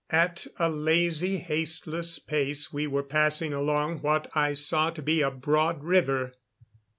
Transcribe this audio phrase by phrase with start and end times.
[0.09, 5.29] At a lazy hasteless pace, we were passing along what I saw to be a
[5.29, 6.33] broad river.